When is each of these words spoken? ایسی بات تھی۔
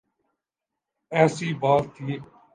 ایسی 1.11 1.49
بات 1.61 1.83
تھی۔ 1.95 2.13